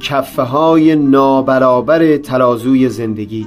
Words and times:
کفه 0.00 0.42
های 0.42 0.96
نابرابر 0.96 2.16
ترازوی 2.16 2.88
زندگی. 2.88 3.46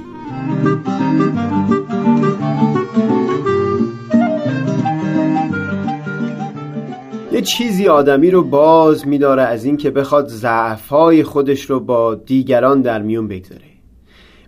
یه 7.32 7.40
چیزی 7.40 7.88
آدمی 7.88 8.30
رو 8.30 8.42
باز 8.42 9.08
میداره 9.08 9.42
از 9.42 9.64
اینکه 9.64 9.90
بخواد 9.90 10.28
ضعفهای 10.28 11.22
خودش 11.22 11.70
رو 11.70 11.80
با 11.80 12.14
دیگران 12.14 12.82
در 12.82 13.02
میون 13.02 13.28
بگذاره. 13.28 13.60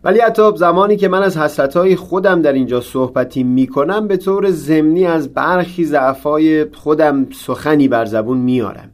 ولی 0.05 0.21
حتی 0.21 0.43
زمانی 0.57 0.97
که 0.97 1.09
من 1.09 1.23
از 1.23 1.37
حسرتهای 1.37 1.97
خودم 1.97 2.43
در 2.43 2.52
اینجا 2.52 2.80
صحبتی 2.80 3.43
می‌کنم 3.43 4.09
به 4.09 4.16
طور 4.16 4.51
ضمنی 4.51 5.07
از 5.07 5.35
برخی 5.35 5.85
ضعفهای 5.85 6.66
خودم 6.73 7.27
سخنی 7.30 7.88
بر 7.88 8.05
زبون 8.05 8.38
میارم 8.38 8.91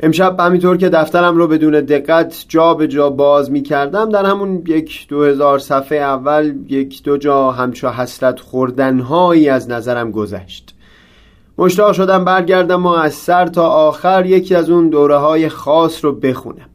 امشب 0.00 0.40
همینطور 0.40 0.76
که 0.76 0.88
دفترم 0.88 1.36
رو 1.36 1.48
بدون 1.48 1.72
دقت 1.72 2.44
جا 2.48 2.74
به 2.74 2.88
جا 2.88 3.10
باز 3.10 3.50
می 3.50 3.62
کردم 3.62 4.08
در 4.08 4.24
همون 4.24 4.62
یک 4.66 5.08
دو 5.08 5.24
هزار 5.24 5.58
صفحه 5.58 5.98
اول 5.98 6.54
یک 6.68 7.02
دو 7.02 7.16
جا 7.16 7.50
همچو 7.50 7.88
حسرت 7.88 8.40
خوردنهایی 8.40 9.48
از 9.48 9.70
نظرم 9.70 10.10
گذشت. 10.10 10.74
مشتاق 11.58 11.92
شدم 11.92 12.24
برگردم 12.24 12.86
و 12.86 12.88
از 12.88 13.14
سر 13.14 13.46
تا 13.46 13.68
آخر 13.68 14.26
یکی 14.26 14.54
از 14.54 14.70
اون 14.70 14.88
دوره 14.88 15.16
های 15.16 15.48
خاص 15.48 16.04
رو 16.04 16.12
بخونم. 16.12 16.68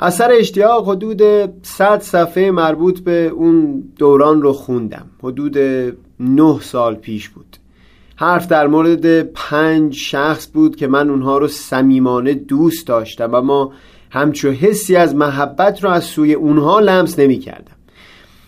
اثر 0.00 0.32
اشتیاق 0.32 0.88
حدود 0.88 1.22
صد 1.62 2.00
صفحه 2.00 2.50
مربوط 2.50 3.00
به 3.00 3.26
اون 3.26 3.84
دوران 3.98 4.42
رو 4.42 4.52
خوندم. 4.52 5.06
حدود 5.22 5.58
نه 6.20 6.60
سال 6.60 6.94
پیش 6.94 7.28
بود. 7.28 7.56
حرف 8.20 8.48
در 8.48 8.66
مورد 8.66 9.22
پنج 9.22 9.94
شخص 9.94 10.48
بود 10.54 10.76
که 10.76 10.86
من 10.86 11.10
اونها 11.10 11.38
رو 11.38 11.48
صمیمانه 11.48 12.34
دوست 12.34 12.86
داشتم 12.86 13.28
و 13.32 13.40
ما 13.40 13.72
همچو 14.10 14.50
حسی 14.50 14.96
از 14.96 15.14
محبت 15.14 15.84
رو 15.84 15.90
از 15.90 16.04
سوی 16.04 16.34
اونها 16.34 16.80
لمس 16.80 17.18
نمی 17.18 17.38
کردم 17.38 17.72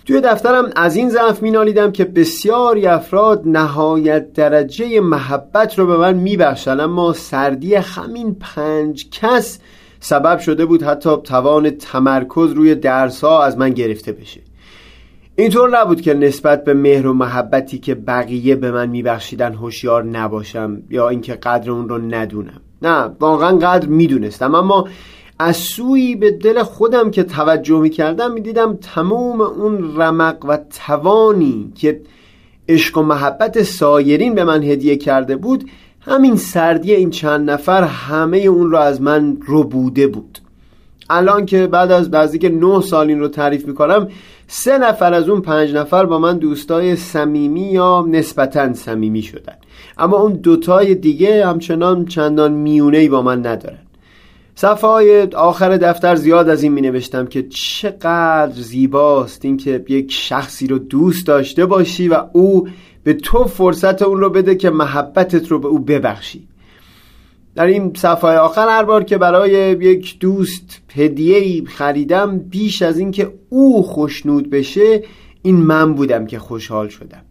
توی 0.06 0.20
دفترم 0.20 0.70
از 0.76 0.96
این 0.96 1.10
ضعف 1.10 1.42
می 1.42 1.50
نالیدم 1.50 1.92
که 1.92 2.04
بسیاری 2.04 2.86
افراد 2.86 3.42
نهایت 3.44 4.32
درجه 4.32 5.00
محبت 5.00 5.78
رو 5.78 5.86
به 5.86 5.96
من 5.96 6.14
می 6.14 6.36
بخشن 6.36 6.80
اما 6.80 7.12
سردی 7.12 7.74
همین 7.74 8.36
پنج 8.40 9.10
کس 9.10 9.58
سبب 10.00 10.38
شده 10.38 10.66
بود 10.66 10.82
حتی 10.82 11.16
توان 11.24 11.70
تمرکز 11.70 12.52
روی 12.52 12.74
درسها 12.74 13.44
از 13.44 13.58
من 13.58 13.70
گرفته 13.70 14.12
بشه. 14.12 14.40
اینطور 15.36 15.80
نبود 15.80 16.00
که 16.00 16.14
نسبت 16.14 16.64
به 16.64 16.74
مهر 16.74 17.06
و 17.06 17.12
محبتی 17.12 17.78
که 17.78 17.94
بقیه 17.94 18.56
به 18.56 18.70
من 18.70 18.88
میبخشیدن 18.88 19.54
هوشیار 19.54 20.04
نباشم 20.04 20.82
یا 20.90 21.08
اینکه 21.08 21.34
قدر 21.34 21.70
اون 21.70 21.88
رو 21.88 21.98
ندونم. 21.98 22.60
نه 22.82 23.10
واقعا 23.20 23.58
قدر 23.58 23.86
می‌دونستم 23.86 24.54
اما 24.54 24.88
از 25.38 25.56
سوی 25.56 26.16
به 26.16 26.30
دل 26.30 26.62
خودم 26.62 27.10
که 27.10 27.22
توجه 27.22 27.80
می‌کردم 27.80 28.32
می‌دیدم 28.32 28.78
تمام 28.82 29.40
اون 29.40 29.96
رمق 29.96 30.44
و 30.48 30.58
توانی 30.86 31.72
که 31.74 32.00
عشق 32.68 32.98
و 32.98 33.02
محبت 33.02 33.62
سایرین 33.62 34.34
به 34.34 34.44
من 34.44 34.62
هدیه 34.62 34.96
کرده 34.96 35.36
بود 35.36 35.70
همین 36.00 36.36
سردی 36.36 36.94
این 36.94 37.10
چند 37.10 37.50
نفر 37.50 37.82
همه 37.82 38.38
اون 38.38 38.70
رو 38.70 38.78
از 38.78 39.02
من 39.02 39.36
رو 39.46 39.64
بوده 39.64 40.06
بود. 40.06 40.38
الان 41.10 41.46
که 41.46 41.66
بعد 41.66 41.92
از 41.92 42.10
بعضی 42.10 42.38
که 42.38 42.48
نه 42.48 42.80
سال 42.80 43.08
این 43.08 43.20
رو 43.20 43.28
تعریف 43.28 43.66
می‌کنم 43.68 44.08
سه 44.52 44.78
نفر 44.78 45.14
از 45.14 45.28
اون 45.28 45.40
پنج 45.40 45.74
نفر 45.74 46.06
با 46.06 46.18
من 46.18 46.38
دوستای 46.38 46.96
صمیمی 46.96 47.60
یا 47.60 48.06
نسبتا 48.08 48.72
صمیمی 48.72 49.22
شدن. 49.22 49.54
اما 49.98 50.16
اون 50.16 50.32
دوتای 50.32 50.94
دیگه 50.94 51.46
همچنان 51.46 52.04
چندان 52.04 52.52
میونهی 52.52 53.08
با 53.08 53.22
من 53.22 53.46
ندارن. 53.46 53.78
صفحه 54.54 54.90
های 54.90 55.22
آخر 55.22 55.76
دفتر 55.76 56.14
زیاد 56.14 56.48
از 56.48 56.62
این 56.62 56.72
می 56.72 56.80
نوشتم 56.80 57.26
که 57.26 57.42
چقدر 57.42 58.52
زیباست 58.52 59.44
اینکه 59.44 59.84
یک 59.88 60.12
شخصی 60.12 60.66
رو 60.66 60.78
دوست 60.78 61.26
داشته 61.26 61.66
باشی 61.66 62.08
و 62.08 62.22
او 62.32 62.68
به 63.04 63.14
تو 63.14 63.44
فرصت 63.44 64.02
اون 64.02 64.20
رو 64.20 64.30
بده 64.30 64.54
که 64.54 64.70
محبتت 64.70 65.48
رو 65.48 65.58
به 65.58 65.68
او 65.68 65.78
ببخشی. 65.78 66.48
در 67.54 67.66
این 67.66 67.92
صفحه 67.96 68.30
آخر 68.30 68.68
هر 68.68 68.84
بار 68.84 69.04
که 69.04 69.18
برای 69.18 69.50
یک 69.80 70.18
دوست 70.18 70.80
هدیه 70.94 71.64
خریدم 71.64 72.38
بیش 72.38 72.82
از 72.82 72.98
اینکه 72.98 73.32
او 73.48 73.82
خوشنود 73.82 74.50
بشه 74.50 75.02
این 75.42 75.56
من 75.56 75.94
بودم 75.94 76.26
که 76.26 76.38
خوشحال 76.38 76.88
شدم. 76.88 77.22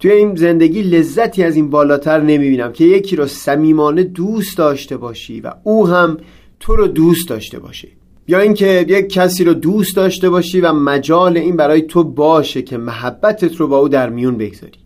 توی 0.00 0.12
این 0.12 0.36
زندگی 0.36 0.82
لذتی 0.82 1.42
از 1.42 1.56
این 1.56 1.70
بالاتر 1.70 2.20
نمی‌بینم 2.20 2.72
که 2.72 2.84
یکی 2.84 3.16
رو 3.16 3.26
صمیمانه 3.26 4.02
دوست 4.02 4.58
داشته 4.58 4.96
باشی 4.96 5.40
و 5.40 5.52
او 5.62 5.88
هم 5.88 6.16
تو 6.60 6.76
رو 6.76 6.86
دوست 6.86 7.28
داشته 7.28 7.58
باشه. 7.58 7.88
یا 8.28 8.38
اینکه 8.38 8.86
یک 8.88 9.08
کسی 9.08 9.44
رو 9.44 9.54
دوست 9.54 9.96
داشته 9.96 10.30
باشی 10.30 10.60
و 10.60 10.72
مجال 10.72 11.36
این 11.36 11.56
برای 11.56 11.82
تو 11.82 12.04
باشه 12.04 12.62
که 12.62 12.76
محبتت 12.76 13.56
رو 13.56 13.68
با 13.68 13.78
او 13.78 13.88
در 13.88 14.08
میون 14.08 14.36
بگذاری. 14.36 14.78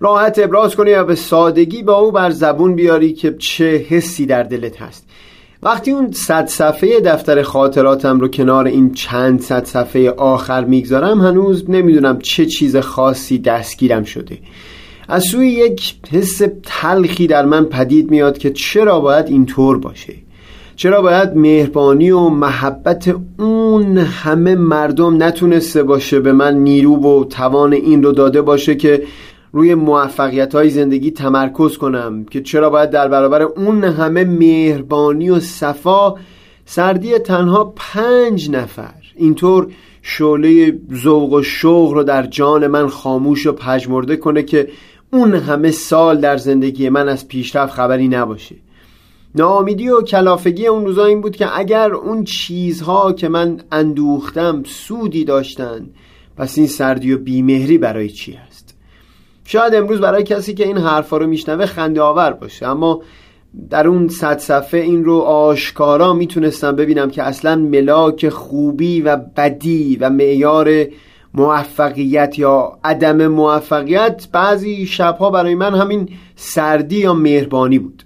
راحت 0.00 0.38
ابراز 0.38 0.76
کنی 0.76 0.92
و 0.94 1.04
به 1.04 1.14
سادگی 1.14 1.82
با 1.82 1.94
او 1.94 2.12
بر 2.12 2.30
زبون 2.30 2.74
بیاری 2.74 3.12
که 3.12 3.34
چه 3.38 3.76
حسی 3.88 4.26
در 4.26 4.42
دلت 4.42 4.82
هست. 4.82 5.08
وقتی 5.62 5.90
اون 5.90 6.12
صد 6.12 6.46
صفحه 6.46 7.00
دفتر 7.00 7.42
خاطراتم 7.42 8.20
رو 8.20 8.28
کنار 8.28 8.66
این 8.66 8.92
چند 8.92 9.40
صد 9.40 9.64
صفحه 9.64 10.10
آخر 10.10 10.64
می‌گذارم 10.64 11.20
هنوز 11.20 11.70
نمی‌دونم 11.70 12.18
چه 12.18 12.46
چیز 12.46 12.76
خاصی 12.76 13.38
دستگیرم 13.38 14.04
شده. 14.04 14.38
از 15.08 15.22
سوی 15.24 15.48
یک 15.48 15.94
حس 16.10 16.42
تلخی 16.62 17.26
در 17.26 17.44
من 17.44 17.64
پدید 17.64 18.10
میاد 18.10 18.38
که 18.38 18.50
چرا 18.50 19.00
باید 19.00 19.26
اینطور 19.26 19.78
باشه؟ 19.78 20.14
چرا 20.76 21.02
باید 21.02 21.36
مهربانی 21.36 22.10
و 22.10 22.28
محبت 22.28 23.14
اون 23.38 23.98
همه 23.98 24.54
مردم 24.54 25.22
نتونسته 25.22 25.82
باشه 25.82 26.20
به 26.20 26.32
من 26.32 26.54
نیرو 26.54 26.96
و 26.96 27.24
توان 27.24 27.72
این 27.72 28.02
رو 28.02 28.12
داده 28.12 28.42
باشه 28.42 28.74
که 28.74 29.02
روی 29.52 29.74
موفقیت 29.74 30.54
های 30.54 30.70
زندگی 30.70 31.10
تمرکز 31.10 31.78
کنم 31.78 32.24
که 32.24 32.40
چرا 32.40 32.70
باید 32.70 32.90
در 32.90 33.08
برابر 33.08 33.42
اون 33.42 33.84
همه 33.84 34.24
مهربانی 34.24 35.30
و 35.30 35.40
صفا 35.40 36.14
سردی 36.64 37.18
تنها 37.18 37.74
پنج 37.76 38.50
نفر. 38.50 38.94
اینطور 39.16 39.66
شعله 40.02 40.78
ذوق 40.94 41.32
و 41.32 41.42
شوق 41.42 41.92
رو 41.92 42.02
در 42.02 42.26
جان 42.26 42.66
من 42.66 42.88
خاموش 42.88 43.46
و 43.46 43.52
پژمرده 43.52 44.16
کنه 44.16 44.42
که 44.42 44.68
اون 45.12 45.34
همه 45.34 45.70
سال 45.70 46.20
در 46.20 46.36
زندگی 46.36 46.88
من 46.88 47.08
از 47.08 47.28
پیشرفت 47.28 47.72
خبری 47.72 48.08
نباشه. 48.08 48.56
ناامیدی 49.34 49.88
و 49.88 50.02
کلافگی 50.02 50.66
اون 50.66 50.86
روزا 50.86 51.04
این 51.04 51.20
بود 51.20 51.36
که 51.36 51.58
اگر 51.58 51.92
اون 51.92 52.24
چیزها 52.24 53.12
که 53.12 53.28
من 53.28 53.60
اندوختم 53.72 54.62
سودی 54.66 55.24
داشتن 55.24 55.86
پس 56.36 56.58
این 56.58 56.66
سردی 56.66 57.12
و 57.12 57.18
بیمهری 57.18 57.78
برای 57.78 58.08
چی 58.08 58.32
هست 58.32 58.67
شاید 59.50 59.74
امروز 59.74 60.00
برای 60.00 60.22
کسی 60.22 60.54
که 60.54 60.66
این 60.66 60.78
حرفا 60.78 61.16
رو 61.16 61.26
میشنوه 61.26 61.66
خنده 61.66 62.00
آور 62.00 62.32
باشه 62.32 62.66
اما 62.66 63.02
در 63.70 63.88
اون 63.88 64.08
صد 64.08 64.38
صفحه 64.38 64.80
این 64.80 65.04
رو 65.04 65.18
آشکارا 65.18 66.12
می‌تونستم 66.12 66.76
ببینم 66.76 67.10
که 67.10 67.22
اصلا 67.22 67.56
ملاک 67.56 68.28
خوبی 68.28 69.00
و 69.00 69.16
بدی 69.16 69.96
و 69.96 70.10
معیار 70.10 70.84
موفقیت 71.34 72.38
یا 72.38 72.78
عدم 72.84 73.26
موفقیت 73.26 74.28
بعضی 74.32 74.86
شبها 74.86 75.30
برای 75.30 75.54
من 75.54 75.74
همین 75.74 76.08
سردی 76.36 76.98
یا 76.98 77.14
مهربانی 77.14 77.78
بود. 77.78 78.02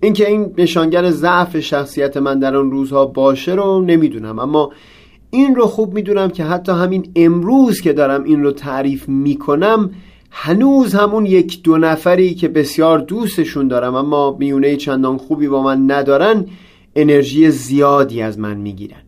اینکه 0.00 0.28
این 0.28 0.54
نشانگر 0.58 1.10
ضعف 1.10 1.60
شخصیت 1.60 2.16
من 2.16 2.38
در 2.38 2.56
آن 2.56 2.70
روزها 2.70 3.06
باشه 3.06 3.54
رو 3.54 3.82
نمی‌دونم 3.82 4.38
اما 4.38 4.72
این 5.30 5.54
رو 5.54 5.66
خوب 5.66 5.94
می‌دونم 5.94 6.28
که 6.28 6.44
حتی 6.44 6.72
همین 6.72 7.12
امروز 7.16 7.80
که 7.80 7.92
دارم 7.92 8.24
این 8.24 8.42
رو 8.42 8.52
تعریف 8.52 9.08
می‌کنم 9.08 9.90
هنوز 10.30 10.94
همون 10.94 11.26
یک 11.26 11.62
دو 11.62 11.78
نفری 11.78 12.34
که 12.34 12.48
بسیار 12.48 12.98
دوستشون 12.98 13.68
دارم 13.68 13.94
اما 13.94 14.36
میونه 14.38 14.76
چندان 14.76 15.16
خوبی 15.16 15.48
با 15.48 15.62
من 15.62 15.90
ندارن 15.90 16.46
انرژی 16.96 17.50
زیادی 17.50 18.22
از 18.22 18.38
من 18.38 18.56
می‌گیرن. 18.56 19.05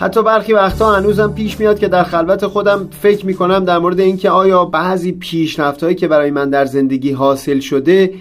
حتی 0.00 0.22
برخی 0.22 0.52
وقتا 0.52 0.94
هنوزم 0.94 1.32
پیش 1.32 1.60
میاد 1.60 1.78
که 1.78 1.88
در 1.88 2.04
خلوت 2.04 2.46
خودم 2.46 2.88
فکر 2.90 3.26
می‌کنم 3.26 3.64
در 3.64 3.78
مورد 3.78 4.00
اینکه 4.00 4.30
آیا 4.30 4.64
بعضی 4.64 5.12
پیشرفت 5.12 5.82
هایی 5.82 5.94
که 5.94 6.08
برای 6.08 6.30
من 6.30 6.50
در 6.50 6.64
زندگی 6.64 7.12
حاصل 7.12 7.60
شده 7.60 8.14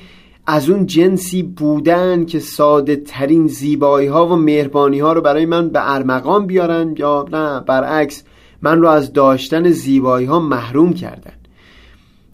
از 0.48 0.70
اون 0.70 0.86
جنسی 0.86 1.44
بودن 1.44 2.26
که 2.26 2.40
ساده 2.40 2.96
ترین 2.96 3.48
زیبایی 3.48 4.08
ها 4.08 4.28
و 4.28 4.36
مهربانی 4.36 5.00
ها 5.00 5.14
رو 5.14 5.22
برای 5.22 5.46
من 5.46 5.70
به 5.70 5.94
ارمغان 5.94 6.48
بیارن 6.48 6.96
یا 6.98 7.26
نه 7.32 7.60
برعکس 7.60 8.24
من 8.62 8.82
رو 8.82 8.88
از 8.88 9.14
داشتن 9.14 9.70
زیبایی 9.72 10.26
ها 10.26 10.40
محروم 10.40 10.94
کردن. 10.94 11.34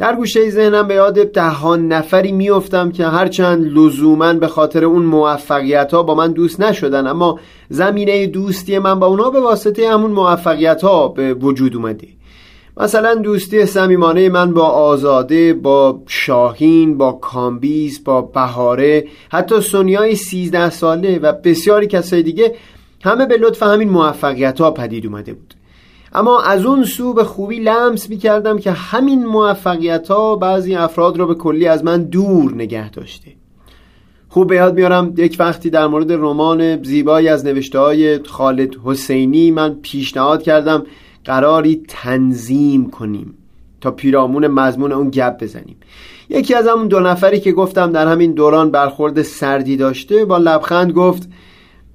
در 0.02 0.16
گوشه 0.16 0.50
ذهنم 0.50 0.88
به 0.88 0.94
یاد 0.94 1.32
دهان 1.32 1.88
نفری 1.88 2.32
میافتم 2.32 2.92
که 2.92 3.06
هرچند 3.06 3.78
لزوما 3.78 4.34
به 4.34 4.48
خاطر 4.48 4.86
اون 4.86 5.04
موفقیت 5.04 5.94
ها 5.94 6.04
با 6.04 6.16
من 6.16 6.32
دوست 6.32 6.60
نشدن 6.60 7.08
اما 7.08 7.40
زمینه 7.70 8.28
دوستی 8.28 8.80
من 8.80 9.00
با 9.00 9.08
اونها 9.08 9.30
به 9.30 9.40
واسطه 9.40 9.90
همون 9.90 10.12
موفقیت 10.12 10.82
ها 10.82 11.08
به 11.08 11.34
وجود 11.34 11.76
اومده. 11.76 12.08
مثلا 12.78 13.16
دوستی 13.16 13.66
صمیمانه 13.66 14.30
من 14.30 14.54
با 14.54 14.66
آزاده 14.66 15.54
با 15.54 16.02
شاهین 16.08 16.98
با 16.98 17.12
کامبیز 17.12 18.04
با 18.04 18.22
بهاره 18.22 19.08
حتی 19.32 19.62
سونیای 19.62 20.16
سیزده 20.16 20.70
ساله 20.70 21.20
و 21.20 21.34
بسیاری 21.34 21.88
کسای 21.88 22.24
دیگه 22.24 22.56
همه 23.04 23.26
به 23.26 23.38
لطف 23.38 23.64
همین 23.64 23.90
موفقیت 23.90 24.62
ها 24.62 24.72
پدید 24.72 25.06
اومده 25.06 25.34
بود. 25.34 25.61
اما 26.14 26.42
از 26.42 26.66
اون 26.66 26.84
سو 26.84 27.14
به 27.14 27.24
خوبی 27.24 27.60
لمس 27.60 28.10
می 28.10 28.18
کردم 28.18 28.60
که 28.60 28.72
همین 28.72 29.26
موفقیت 29.26 30.08
ها 30.08 30.36
بعضی 30.36 30.76
افراد 30.76 31.18
را 31.18 31.26
به 31.26 31.36
کلی 31.36 31.68
از 31.68 31.84
من 31.84 32.04
دور 32.04 32.54
نگه 32.54 32.90
داشته. 32.90 33.32
خوب 34.30 34.48
به 34.48 34.56
یاد 34.56 34.76
میارم 34.76 35.14
یک 35.18 35.36
وقتی 35.40 35.70
در 35.70 35.88
مورد 35.88 36.12
رمان 36.12 36.84
زیبایی 36.84 37.28
از 37.28 37.46
نوشته 37.46 37.80
های 37.80 38.24
خالد 38.24 38.76
حسینی 38.86 39.52
من 39.52 39.74
پیشنهاد 39.82 40.44
کردم 40.44 40.84
قراری 41.26 41.84
تنظیم 41.88 42.90
کنیم 42.90 43.34
تا 43.82 43.92
پیرامون 43.92 44.48
مضمون 44.48 44.92
اون 44.92 45.10
گپ 45.10 45.44
بزنیم. 45.44 45.76
یکی 46.30 46.54
از 46.56 46.68
همون 46.68 46.88
دو 46.88 47.00
نفری 47.00 47.40
که 47.40 47.52
گفتم 47.52 47.92
در 47.92 48.08
همین 48.08 48.32
دوران 48.32 48.72
برخورد 48.72 49.22
سردی 49.22 49.78
داشته 49.78 50.26
با 50.26 50.38
لبخند 50.38 50.92
گفت 50.92 51.30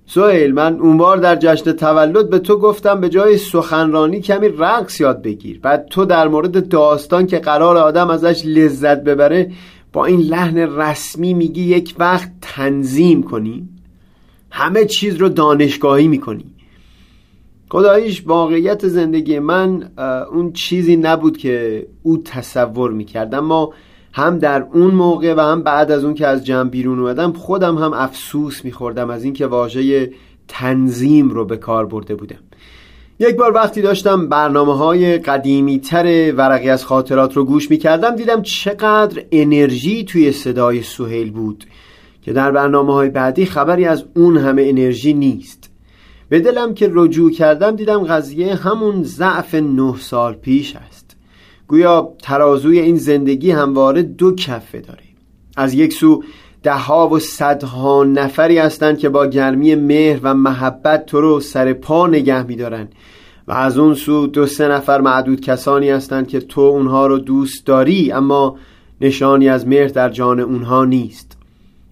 سوهیل 0.09 0.55
من 0.55 0.79
اون 0.81 0.97
بار 0.97 1.17
در 1.17 1.37
جشن 1.37 1.73
تولد 1.73 2.31
به 2.31 2.39
تو 2.39 2.59
گفتم 2.59 3.01
به 3.01 3.09
جای 3.09 3.37
سخنرانی 3.39 4.21
کمی 4.21 4.49
رقص 4.49 5.01
یاد 5.01 5.23
بگیر. 5.23 5.61
بعد 5.61 5.87
تو 5.91 6.05
در 6.05 6.29
مورد 6.29 6.69
داستان 6.69 7.27
که 7.27 7.39
قرار 7.39 7.77
آدم 7.77 8.11
ازش 8.11 8.43
لذت 8.45 9.05
ببره 9.05 9.53
با 9.93 10.05
این 10.05 10.21
لحن 10.21 10.59
رسمی 10.59 11.35
میگی 11.35 11.63
یک 11.63 11.95
وقت 11.99 12.31
تنظیم 12.43 13.23
کنی. 13.23 13.69
همه 14.51 14.85
چیز 14.85 15.17
رو 15.17 15.29
دانشگاهی 15.29 16.09
می‌کنی. 16.09 16.45
خداییش 17.71 18.23
واقعیت 18.27 18.89
زندگی 18.89 19.39
من 19.39 19.91
اون 20.33 20.53
چیزی 20.53 20.97
نبود 20.97 21.37
که 21.37 21.87
او 22.03 22.23
تصور 22.23 22.91
می‌کرد. 22.91 23.35
اما 23.35 23.73
هم 24.17 24.39
در 24.39 24.67
اون 24.73 24.91
موقع 24.91 25.35
و 25.35 25.41
هم 25.41 25.63
بعد 25.63 25.91
از 25.91 26.05
اون 26.05 26.15
که 26.15 26.27
از 26.27 26.47
جمع 26.47 26.71
بیرون 26.71 26.99
اومدم 26.99 27.33
خودم 27.33 27.79
هم 27.79 27.93
افسوس 27.93 28.65
میخوردم 28.65 29.11
از 29.11 29.25
اینکه 29.25 29.47
واژه 29.47 30.11
تنظیم 30.49 31.31
رو 31.31 31.45
به 31.45 31.57
کار 31.57 31.87
برده 31.87 32.15
بودم. 32.15 32.39
یک 33.19 33.37
بار 33.37 33.53
وقتی 33.53 33.83
داشتم 33.83 34.29
برنامه 34.29 34.77
های 34.77 35.19
قدیمی 35.19 35.79
تر 35.79 36.33
ورقی 36.33 36.71
از 36.71 36.85
خاطرات 36.85 37.37
رو 37.37 37.45
گوش 37.45 37.71
می‌کردم 37.71 38.17
دیدم 38.17 38.43
چقدر 38.43 39.23
انرژی 39.33 40.05
توی 40.05 40.33
صدای 40.33 40.83
سوهیل 40.83 41.31
بود 41.31 41.65
که 42.23 42.33
در 42.33 42.51
برنامه 42.51 42.93
های 42.93 43.09
بعدی 43.09 43.47
خبری 43.47 43.85
از 43.85 44.05
اون 44.15 44.37
همه 44.37 44.63
انرژی 44.63 45.15
نیست. 45.15 45.71
به 46.29 46.41
دلم 46.41 46.75
که 46.75 46.91
رجوع 46.93 47.31
کردم 47.31 47.77
دیدم 47.77 48.05
قضیه 48.05 48.55
همون 48.55 49.03
ضعف 49.03 49.55
نه 49.55 49.95
سال 49.99 50.35
پیش 50.35 50.77
است. 50.77 51.06
گویا 51.69 52.13
ترازوی 52.23 52.81
این 52.81 52.97
زندگی 52.97 53.51
همواره 53.51 54.03
دو 54.03 54.35
کفه 54.35 54.81
داره. 54.81 55.03
از 55.57 55.75
یک 55.75 55.93
سو 55.93 56.23
دهها 56.63 57.09
و 57.09 57.19
صدها 57.19 58.05
نفری 58.05 58.59
هستند 58.59 58.99
که 58.99 59.09
با 59.09 59.27
گرمی 59.27 59.75
مهر 59.75 60.21
و 60.23 60.35
محبت 60.35 61.07
تو 61.07 61.21
رو 61.21 61.41
سر 61.41 61.73
پا 61.73 62.07
نگه 62.07 62.43
میدارن 62.43 62.89
و 63.49 63.53
از 63.53 63.79
اون 63.79 63.95
سو 63.95 64.27
دو 64.27 64.47
سه 64.47 64.69
نفر 64.69 65.01
معدود 65.01 65.41
کسانی 65.41 65.91
هستند 65.91 66.29
که 66.29 66.41
تو 66.41 66.61
اونها 66.61 67.07
رو 67.07 67.19
دوست 67.19 67.67
داری 67.67 68.13
اما 68.13 68.57
نشانی 69.01 69.49
از 69.49 69.67
مهر 69.67 69.89
در 69.89 70.09
جان 70.09 70.41
اونها 70.41 70.85
نیست. 70.85 71.37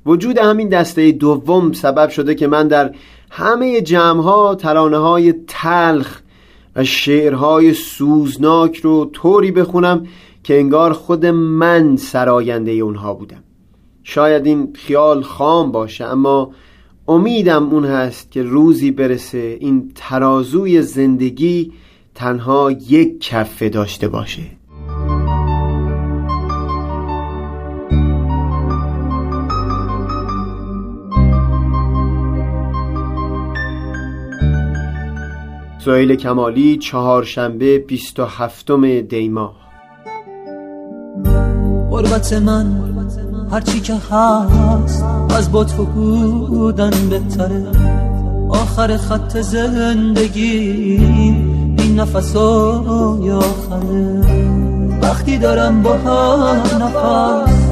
وجود 0.06 0.38
همین 0.38 0.68
دسته 0.68 1.12
دوم 1.12 1.72
سبب 1.72 2.08
شده 2.08 2.34
که 2.34 2.46
من 2.46 2.68
در 2.68 2.94
همه 3.30 3.80
جمعها 3.80 4.54
ترانه 4.54 4.98
های 4.98 5.34
تلخ 5.48 6.20
و 6.76 6.84
شعرهای 6.84 7.74
سوزناک 7.74 8.76
رو 8.76 9.04
طوری 9.04 9.50
بخونم 9.50 10.06
که 10.42 10.58
انگار 10.58 10.92
خود 10.92 11.26
من 11.26 11.96
سراینده 11.96 12.70
اونها 12.70 13.14
بودم. 13.14 13.42
شاید 14.02 14.46
این 14.46 14.72
خیال 14.74 15.22
خام 15.22 15.72
باشه 15.72 16.04
اما 16.04 16.50
امیدم 17.08 17.68
اون 17.68 17.84
هست 17.84 18.30
که 18.30 18.42
روزی 18.42 18.90
برسه 18.90 19.56
این 19.60 19.92
ترازوی 19.94 20.82
زندگی 20.82 21.72
تنها 22.14 22.70
یک 22.70 23.20
کفه 23.20 23.68
داشته 23.68 24.08
باشه. 24.08 24.42
سویل 35.84 36.16
کمالی 36.16 36.76
چهارشنبه 36.76 37.78
27 37.78 38.70
دیماه. 39.08 39.54
قربت 41.90 42.32
من 42.32 42.66
هرچی 43.52 43.80
که 43.80 43.94
هست 43.94 45.04
از 45.36 45.52
تو 45.52 45.84
بودن 45.84 46.90
بهتره. 47.10 47.66
آخر 48.48 48.96
خط 48.96 49.36
زندگی 49.40 50.50
این 51.78 52.00
نفس 52.00 52.36
آخره. 52.36 54.20
وقتی 55.02 55.38
دارم 55.38 55.82
با 55.82 55.96
نفس 56.80 57.68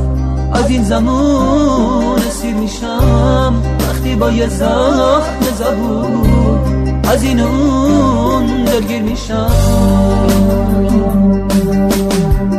از 0.52 0.70
این 0.70 0.84
زمان 0.84 2.20
سیر 2.20 2.54
میشم. 2.54 3.62
وقتی 3.80 4.16
با 4.16 4.30
یه 4.30 4.48
زخم 4.48 5.40
زبون 5.58 6.71
از 7.04 7.22
این 7.24 7.40
اون 7.40 8.64
دلگیر 8.64 9.02
میشم. 9.02 9.50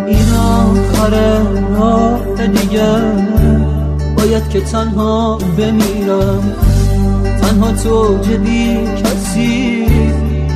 این 0.08 0.34
آخر 0.34 1.40
راه 1.78 2.48
دیگه. 2.48 2.84
باید 4.18 4.50
که 4.50 4.62
تنها 4.62 5.38
بمیرم. 5.58 6.54
تنها 7.42 7.72
تو 7.72 8.18
جدی 8.22 8.80
کسی 9.04 9.88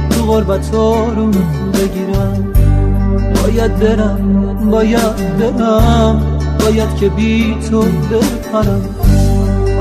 تو 0.10 0.26
غربت 0.26 0.74
رو 0.74 1.32
بگیرم. 1.74 2.54
باید 3.44 3.80
برم 3.80 4.72
باید 4.72 5.38
برم. 5.40 6.22
باید 6.60 6.96
که 6.96 7.10
بی 7.10 7.58
تو 7.70 7.82
بپرم. 7.82 8.82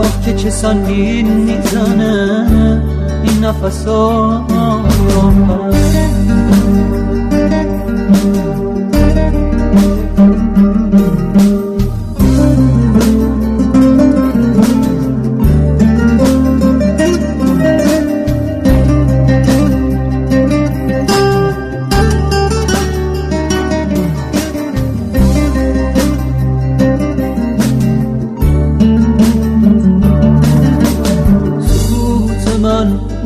آخ 0.01 0.21
که 0.25 0.35
چه 0.35 0.51
سنگین 0.51 1.29
می‌زنه. 1.29 2.96
این 3.47 4.47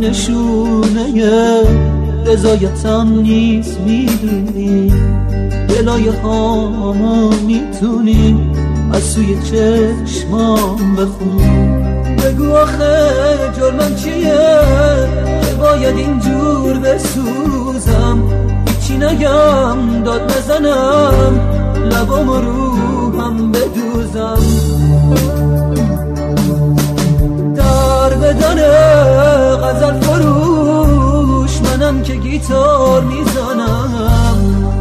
نشونه 0.01 1.63
رضایتم 2.27 3.09
نیست 3.09 3.81
می‌دونی؟ 3.81 4.93
دلای 5.69 6.09
هامو 6.09 7.31
می‌تونی 7.47 8.51
از 8.93 9.03
سوی 9.03 9.37
چشمام 9.43 10.97
بخونی. 10.97 11.81
بگو 12.17 12.53
آخه 12.57 13.11
جرمم 13.57 13.95
چیه؟ 13.95 14.61
باید 15.61 15.97
اینجور 15.97 16.79
بسوزم. 16.79 18.23
هیچی 18.67 18.97
نگم 18.97 20.03
داد 20.05 20.33
نزنم. 20.33 21.41
لبام 21.91 22.31
رو 22.31 23.21
هم 23.21 23.53
بدوزم. 23.53 24.39
در 27.55 28.15
بدن 28.15 28.59
غزل 29.63 30.01
فروش 30.01 31.61
منم 31.61 32.03
که 32.03 32.15
گیتار 32.15 33.05
می‌زنم. 33.05 34.39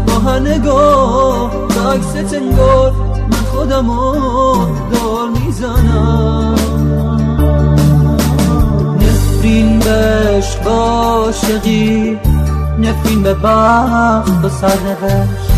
با 0.08 0.14
هر 0.14 0.40
نگاه 0.40 1.52
به 1.68 1.90
عکس 1.90 2.32
تنگار 2.32 2.94
من 3.32 3.44
خودمو 3.54 4.14
دار 4.92 5.30
می‌زنم. 5.30 6.56
نفرین 8.96 9.80
به 9.80 9.92
عشق 10.38 10.68
عاشقی 10.68 12.20
نفرین 12.80 13.24
به 13.24 13.34
بخت 13.34 14.46
و 14.46 14.50
سرنوشت. 14.50 15.50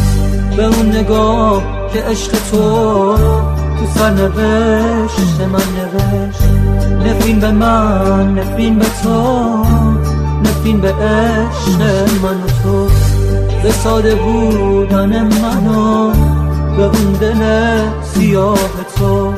به 0.58 0.66
اون 0.66 0.88
نگاه 0.96 1.64
که 1.94 2.04
عشق 2.04 2.32
تو 2.52 3.18
تو 3.80 3.86
سرنوشت 3.96 5.42
من 5.52 5.60
نوشت. 5.78 6.51
نفرین 7.06 7.40
به 7.40 7.52
من 7.52 8.34
نفرین 8.34 8.80
به 8.80 8.86
تو 9.04 9.66
نفرین 10.44 10.82
به 10.82 10.94
عشق 10.94 11.82
من 12.24 12.38
و 12.38 12.48
تو. 12.64 12.88
به 13.64 13.72
ساده 13.72 14.16
بودن 14.16 15.24
منو 15.24 16.12
به 16.78 16.84
اون 16.84 17.14
دل 17.22 17.44
سیاه 18.04 18.58
تو. 18.98 19.34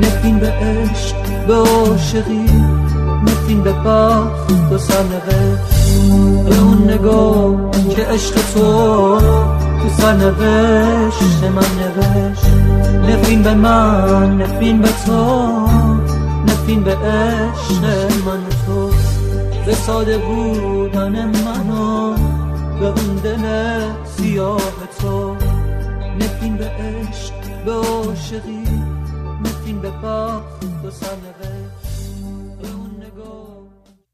نفرین 0.00 0.38
به 0.38 0.46
عشق 0.46 1.16
به 1.46 1.54
عاشقی 1.54 2.46
نفرین 3.26 3.62
به 3.62 3.72
بخت 3.72 4.72
و 4.72 4.78
سرنوشت. 4.78 6.00
به 6.48 6.58
اون 6.60 6.90
نگاه 6.90 7.70
که 7.96 8.02
عشق 8.02 8.34
تو 8.54 9.18
تو 9.82 9.88
سرنوشت 9.98 11.44
من 11.54 11.62
نوشت. 11.78 12.46
نفرین 13.08 13.42
به 13.42 13.54
من 13.54 14.36
نفرین 14.36 14.80
به 14.80 14.88
تو 15.06 15.66
نفرین 16.66 16.82
به 16.84 16.96
عشق 16.96 17.84
من 18.26 18.48
تو 18.66 18.90
به 19.66 19.74
ساده 19.74 20.18
بودن 20.18 21.26
منو 21.26 22.16
به 22.80 22.86
اون 22.86 23.16
دل 23.16 23.80
سیاه 24.04 24.60
تو. 25.00 25.36
نفرین 26.20 26.56
به 26.56 26.64
عشق 26.64 27.64
به 27.64 27.72
عاشقی 27.72 28.64
نفرین 29.44 29.80
به 29.80 29.90
بخت 29.90 30.64
و 30.84 30.90
سرنوشت 30.90 31.55